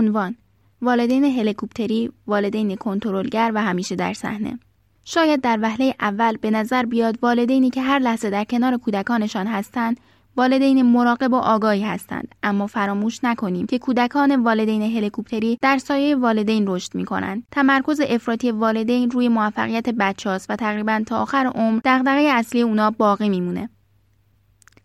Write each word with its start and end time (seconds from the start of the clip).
عنوان. 0.00 0.36
والدین 0.82 1.24
هلیکوپتری، 1.24 2.10
والدین 2.26 2.76
کنترلگر 2.76 3.52
و 3.54 3.62
همیشه 3.62 3.96
در 3.96 4.12
صحنه. 4.12 4.58
شاید 5.04 5.40
در 5.40 5.58
وهله 5.62 5.94
اول 6.00 6.36
به 6.36 6.50
نظر 6.50 6.82
بیاد 6.86 7.18
والدینی 7.22 7.70
که 7.70 7.82
هر 7.82 7.98
لحظه 7.98 8.30
در 8.30 8.44
کنار 8.44 8.76
کودکانشان 8.76 9.46
هستند 9.46 10.00
والدین 10.36 10.82
مراقب 10.82 11.32
و 11.32 11.36
آگاهی 11.36 11.82
هستند. 11.82 12.34
اما 12.42 12.66
فراموش 12.66 13.24
نکنیم 13.24 13.66
که 13.66 13.78
کودکان 13.78 14.42
والدین 14.42 14.82
هلیکوپتری 14.82 15.58
در 15.62 15.78
سایه 15.78 16.16
والدین 16.16 16.64
رشد 16.66 16.94
می 16.94 17.04
کنند 17.04 17.42
تمرکز 17.50 18.00
افراطی 18.00 18.50
والدین 18.50 19.10
روی 19.10 19.28
موفقیت 19.28 19.88
بچه 19.88 20.30
و 20.48 20.56
تقریبا 20.56 21.02
تا 21.06 21.22
آخر 21.22 21.52
عمر 21.54 21.80
دغدغه 21.84 22.20
اصلی 22.20 22.62
اونا 22.62 22.90
باقی 22.90 23.28
میمونه. 23.28 23.70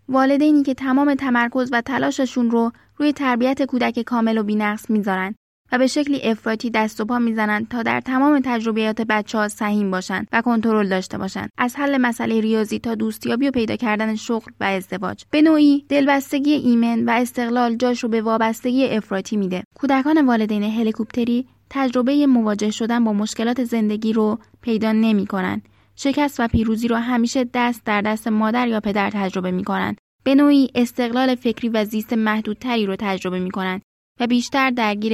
والدینی 0.10 0.64
که 0.64 0.74
تمام 0.74 1.16
تمرکز 1.16 1.70
و 1.72 1.82
تلاششون 1.82 2.52
رو 2.52 2.72
روی 2.98 3.14
تربیت 3.14 3.64
کودک 3.64 4.02
کامل 4.02 4.38
و 4.38 4.44
بینقص 4.44 4.90
می‌ذارن 4.90 5.36
و 5.72 5.78
به 5.78 5.88
شکلی 5.88 6.22
افراطی 6.22 6.70
دست 6.70 7.02
و 7.02 7.06
پا 7.06 7.20
می‌زنند 7.20 7.68
تا 7.68 7.84
در 7.84 8.02
تمام 8.02 8.42
تجربیات 8.46 9.02
بچه 9.02 9.38
ها 9.38 9.48
سهیم 9.48 9.92
باشند 9.92 10.28
و 10.34 10.42
کنترل 10.42 10.90
داشته 10.90 11.18
باشند 11.18 11.50
از 11.58 11.76
حل 11.76 11.98
مسئله 11.98 12.42
ریاضی 12.42 12.80
تا 12.80 12.96
دوستیابی 12.96 13.48
و 13.48 13.52
پیدا 13.52 13.76
کردن 13.76 14.16
شغل 14.16 14.52
و 14.60 14.64
ازدواج. 14.64 15.24
به 15.32 15.42
نوعی 15.42 15.86
دلبستگی 15.90 16.54
ایمن 16.54 17.06
و 17.06 17.10
استقلال 17.10 17.76
جاش 17.76 18.04
رو 18.04 18.10
به 18.10 18.22
وابستگی 18.22 18.88
افراطی 18.88 19.38
میده. 19.38 19.64
کودکان 19.76 20.26
والدین 20.26 20.64
هلیکوپتری 20.64 21.48
تجربه 21.70 22.28
مواجه 22.28 22.72
شدن 22.72 23.04
با 23.04 23.14
مشکلات 23.14 23.64
زندگی 23.64 24.14
رو 24.14 24.40
پیدا 24.62 24.92
نمی 24.92 25.26
کنند. 25.26 25.62
شکست 25.96 26.40
و 26.40 26.48
پیروزی 26.48 26.88
رو 26.88 26.96
همیشه 26.96 27.46
دست 27.54 27.86
در 27.86 28.02
دست 28.02 28.28
مادر 28.28 28.68
یا 28.68 28.80
پدر 28.80 29.10
تجربه 29.14 29.52
می 29.52 29.64
کنند. 29.64 29.98
به 30.24 30.36
نوعی 30.36 30.70
استقلال 30.76 31.36
فکری 31.36 31.70
و 31.70 31.86
زیست 31.86 32.14
محدودتری 32.14 32.86
رو 32.86 32.96
تجربه 33.00 33.40
می 33.40 33.52
کنند 33.52 33.82
و 34.20 34.28
بیشتر 34.28 34.70
درگیر 34.70 35.14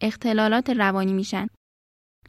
اختلالات 0.00 0.70
روانی 0.70 1.12
میشن. 1.12 1.46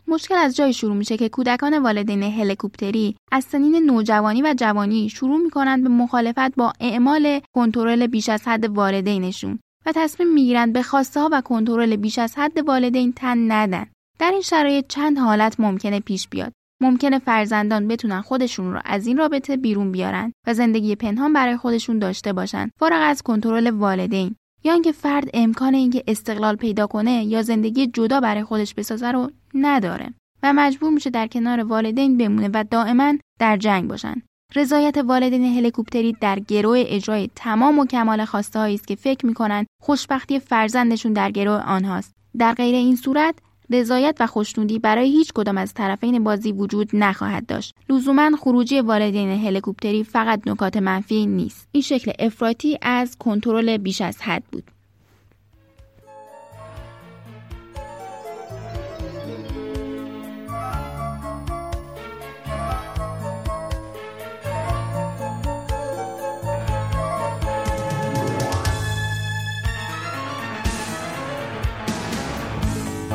مشکل 0.08 0.36
از 0.36 0.56
جای 0.56 0.74
شروع 0.74 0.96
میشه 0.96 1.18
که 1.18 1.30
کودکان 1.30 1.78
والدین 1.78 2.24
هلیکوپتری 2.24 3.16
از 3.32 3.44
سنین 3.44 3.76
نوجوانی 3.76 4.42
و 4.42 4.56
جوانی 4.58 5.10
شروع 5.10 5.38
می‌کنند 5.38 5.84
به 5.84 5.90
مخالفت 5.90 6.56
با 6.56 6.74
اعمال 6.80 7.42
کنترل 7.56 8.08
بیش 8.08 8.30
از 8.30 8.48
حد 8.48 8.66
والدینشون 8.66 9.60
و 9.86 9.92
تصمیم 9.96 10.34
می‌گیرند 10.34 10.74
به 10.74 10.84
خواسته 10.84 11.20
ها 11.20 11.30
و 11.32 11.42
کنترل 11.42 11.96
بیش 11.96 12.20
از 12.20 12.38
حد 12.38 12.68
والدین 12.68 13.14
تن 13.14 13.52
ندن. 13.52 13.86
در 14.20 14.32
این 14.32 14.42
شرایط 14.42 14.88
چند 14.88 15.18
حالت 15.18 15.60
ممکنه 15.60 16.00
پیش 16.00 16.28
بیاد. 16.28 16.54
ممکنه 16.82 17.20
فرزندان 17.20 17.88
بتونن 17.88 18.22
خودشون 18.22 18.74
رو 18.74 18.80
از 18.86 19.08
این 19.08 19.18
رابطه 19.18 19.58
بیرون 19.58 19.92
بیارن 19.92 20.34
و 20.48 20.54
زندگی 20.54 20.96
پنهان 20.96 21.34
برای 21.34 21.58
خودشون 21.58 22.00
داشته 22.00 22.34
باشن 22.34 22.70
فارغ 22.80 23.00
از 23.02 23.22
کنترل 23.22 23.70
والدین 23.70 24.36
یا 24.64 24.74
اینکه 24.74 24.92
فرد 24.92 25.30
امکان 25.34 25.74
اینکه 25.74 26.04
استقلال 26.08 26.56
پیدا 26.56 26.88
کنه 26.88 27.24
یا 27.26 27.42
زندگی 27.42 27.88
جدا 27.88 28.20
برای 28.20 28.44
خودش 28.44 28.74
بسازه 28.74 29.12
رو 29.12 29.32
نداره 29.54 30.14
و 30.44 30.54
مجبور 30.54 30.90
میشه 30.90 31.10
در 31.10 31.28
کنار 31.28 31.64
والدین 31.64 32.18
بمونه 32.18 32.50
و 32.54 32.64
دائما 32.72 33.14
در 33.40 33.58
جنگ 33.58 33.90
باشن. 33.90 34.22
رضایت 34.56 34.98
والدین 34.98 35.58
هلیکوپتری 35.58 36.16
در 36.22 36.40
گروه 36.40 36.84
اجرای 36.88 37.30
تمام 37.36 37.80
و 37.80 37.86
کمال 37.86 38.26
خواسته 38.26 38.60
است 38.60 38.88
که 38.88 38.96
فکر 38.96 39.26
می‌کنن 39.26 39.66
خوشبختی 39.82 40.40
فرزندشون 40.40 41.14
در 41.14 41.32
گروه 41.32 41.62
آنهاست. 41.62 42.14
در 42.38 42.54
غیر 42.54 42.76
این 42.76 42.96
صورت 42.96 43.36
رضایت 43.74 44.18
و 44.20 44.28
خوشنودی 44.28 44.80
برای 44.80 45.10
هیچ 45.10 45.34
کدام 45.34 45.58
از 45.58 45.74
طرفین 45.74 46.24
بازی 46.24 46.52
وجود 46.52 46.90
نخواهد 46.94 47.46
داشت. 47.46 47.76
لزوما 47.90 48.32
خروجی 48.42 48.80
والدین 48.80 49.30
هلیکوپتری 49.30 50.04
فقط 50.04 50.48
نکات 50.48 50.78
منفی 50.78 51.26
نیست. 51.26 51.68
این 51.72 51.82
شکل 51.82 52.12
افراطی 52.20 52.78
از 52.82 53.18
کنترل 53.18 53.78
بیش 53.78 54.02
از 54.02 54.22
حد 54.22 54.44
بود. 54.52 54.64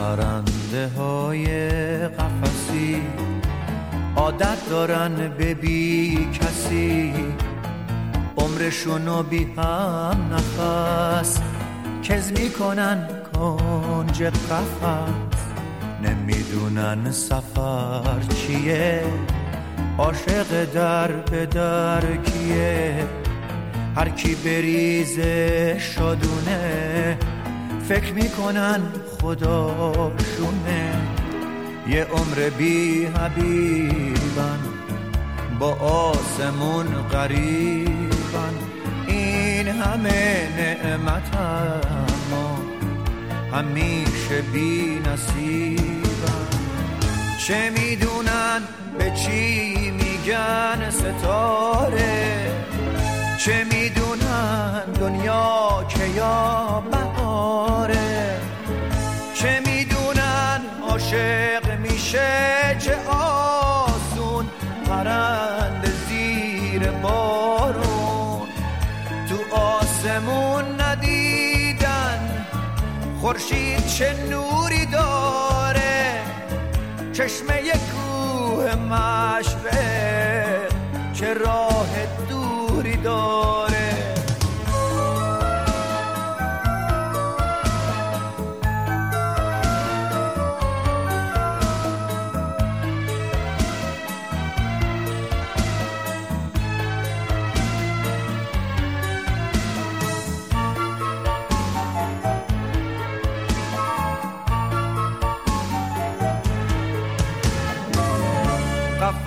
پرنده 0.06 0.88
های 0.96 1.46
قفصی 2.08 3.02
عادت 4.16 4.68
دارن 4.70 5.34
به 5.38 5.54
بی 5.54 6.28
کسی. 6.32 7.12
عمرشونو 8.36 9.22
بی 9.22 9.44
هم 9.56 10.34
نفس. 10.34 11.40
کز 12.02 12.32
می‌کنن 12.32 13.08
کنج 13.34 14.22
قفص 14.22 15.40
نمی‌دونن 16.02 17.10
سفر 17.10 18.20
چیه. 18.28 19.02
عاشق 19.98 20.64
در 20.74 21.12
به 21.12 21.46
در 21.46 22.16
کیه. 22.16 23.04
هر 23.96 24.08
کی 24.08 24.34
بریزه 24.34 25.76
شادونه 25.78 27.18
فکر 27.88 28.12
می‌کنن 28.12 28.80
خداشونه 29.26 30.94
یه 31.88 32.04
عمر 32.04 32.50
بی 32.58 33.06
حبیبن 33.06 34.58
با 35.58 35.74
آسمون 35.74 36.86
قریبن 37.10 38.54
این 39.06 39.68
همه 39.68 40.48
نعمت 40.58 41.36
اما 41.36 42.58
همیشه 43.52 44.42
بی 44.52 45.00
نصیبن 45.06 46.46
چه 47.46 47.70
می‌دونن 47.70 48.62
به 48.98 49.10
چی 49.10 49.90
میگن 49.90 50.90
ستاره؟ 50.90 52.52
چه 53.38 53.64
می‌دونن 53.64 54.84
دنیا 55.00 55.84
که 55.88 56.06
یا 56.06 56.82
خورشید 73.26 73.86
چه 73.86 74.14
نوری 74.30 74.86
داره؟ 74.86 76.24
چشمه 77.12 77.72
کوه 77.72 78.74
مشرق. 78.74 80.72
چه 81.12 81.34
راه 81.34 81.65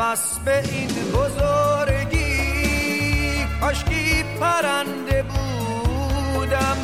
قفص 0.09 0.39
به 0.45 0.63
این 0.71 0.89
بزرگی 1.13 2.29
کاشکی 3.61 4.23
پرنده 4.41 5.23
بودم. 5.23 6.77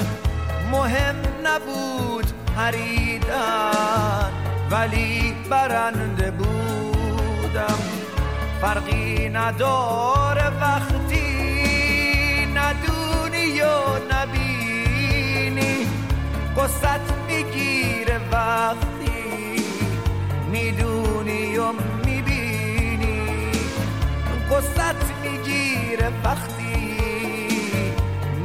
مهم 0.72 1.16
نبود 1.44 2.26
پریدن 2.56 4.32
ولی 4.72 5.36
برنده 5.50 6.32
بودم. 6.32 7.80
فرقی 8.62 9.30
نداره 9.30 10.50
وقتی 10.62 11.05
وقتی 26.24 26.98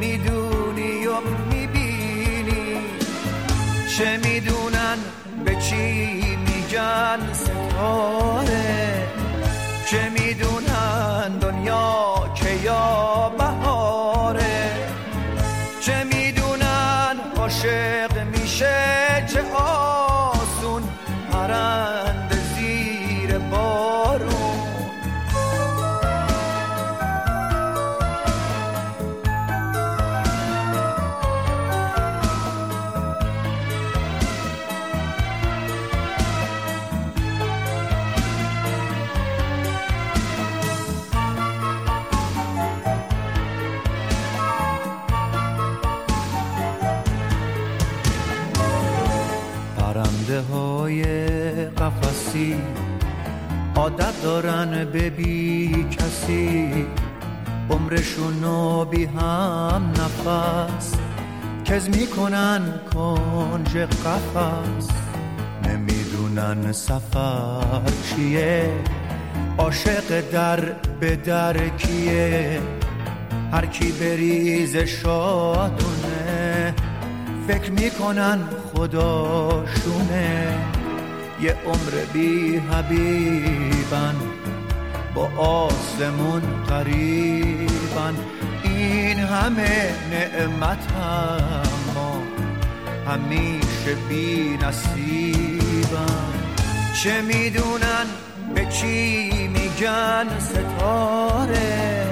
می‌دونی 0.01 1.07
و 1.07 1.21
می‌بینی 1.51 2.81
چه 3.97 4.17
می‌دونن 4.17 4.99
به 5.45 5.57
چی 5.57 6.37
میگن 6.37 7.19
ستاره؟ 7.33 9.09
چه 9.91 10.11
می‌دونن 10.11 11.39
دنیا 11.41 12.15
که 12.35 12.51
یا 12.51 13.33
قفصی 52.31 52.57
عادت 53.77 54.23
دارن 54.23 54.85
به 54.85 55.11
بی 55.11 55.87
کسی؟ 55.91 56.87
عمرشونو 57.71 58.85
بی 58.85 59.05
هم 59.05 59.93
نفس. 59.93 60.95
کز 61.65 61.89
می‌کنن 61.89 62.61
کنج 62.95 63.77
قفص 63.77 64.89
نمی‌دونن 65.69 66.73
سفر 66.73 67.83
چیه؟ 68.09 68.71
عاشق 69.59 70.31
در 70.33 70.61
به 71.01 71.17
در 71.17 71.69
کیه؟ 71.69 72.61
هر 73.53 73.67
کی 73.67 73.93
بریز 73.93 74.77
شادونه 74.77 76.75
فکر 77.49 77.71
می‌کنن 77.71 78.39
خداشونه. 78.75 80.59
یه 81.43 81.57
عمر 81.67 82.05
بی 82.13 82.57
حبیبن 82.57 84.17
با 85.15 85.29
آسمون 85.37 86.43
قریبن. 86.69 88.15
این 88.63 89.19
همه 89.19 89.91
نعمت 90.11 90.79
ما 91.95 92.23
همیشه 93.09 93.95
بی 94.09 94.59
نصیبن. 94.63 96.25
چه 97.03 97.23
می‌دونن 97.23 98.07
به 98.55 98.67
چی 98.67 99.31
میگن 99.49 100.27
ستاره؟ 100.39 102.07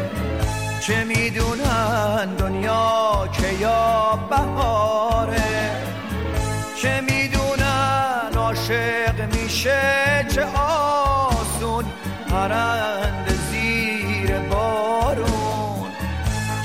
چه 0.81 1.05
می‌دونن 1.05 2.35
دنیا 2.39 3.29
که 3.33 3.53
یا 3.61 3.78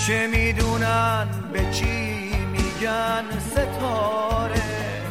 چه 0.07 0.27
می‌دونن 0.27 1.27
به 1.53 1.71
چی 1.71 2.35
میگن؟ 2.45 3.23
ستاره. 3.39 5.01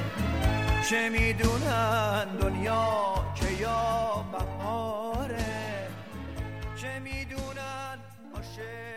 چه 0.90 1.08
می‌دونن 1.08 2.24
دنیا 2.40 3.14
که 3.34 3.52
یا 3.52 4.24
بهاره؟ 4.32 5.88
چه 6.76 6.98
می‌دونن 6.98 7.98
عاشق؟ 8.34 8.91